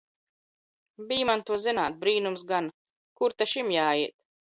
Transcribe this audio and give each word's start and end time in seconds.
Bij 1.11 1.25
man 1.29 1.43
to 1.49 1.59
zināt! 1.65 1.99
Brīnums 2.05 2.45
gan! 2.53 2.71
Kur 3.21 3.37
ta 3.43 3.49
šim 3.53 3.71
jāiet! 3.75 4.17